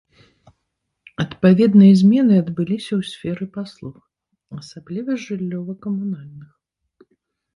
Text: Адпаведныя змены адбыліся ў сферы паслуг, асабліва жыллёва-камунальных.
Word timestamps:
Адпаведныя 1.23 1.93
змены 2.01 2.33
адбыліся 2.43 2.93
ў 2.99 3.09
сферы 3.11 3.45
паслуг, 3.57 3.93
асабліва 4.61 5.11
жыллёва-камунальных. 5.25 6.49